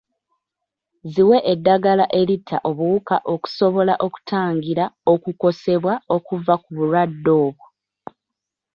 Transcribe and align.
Ziwe 1.11 1.37
eddagala 1.53 2.05
eritta 2.19 2.57
obuwuka 2.69 3.15
okusobola 3.33 3.93
okutangira 4.05 4.85
okukosebwa 5.13 5.93
okuva 6.15 6.53
ku 6.63 6.69
bulwadde 6.75 7.31
obwo. 7.43 7.67